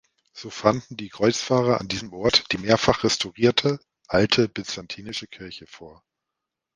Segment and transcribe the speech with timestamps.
[0.33, 6.01] So fanden die Kreuzfahrer an diesem Ort die mehrfach restaurierte, alte byzantinische Kirche vor.